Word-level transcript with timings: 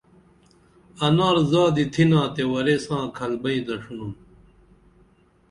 انار 1.05 1.35
زادی 1.51 1.85
تِھنا 1.93 2.21
تے 2.33 2.43
ورے 2.51 2.75
ساں 2.85 3.05
کَھل 3.15 3.33
بئیں 3.41 3.63
دڇِنُن 3.65 4.11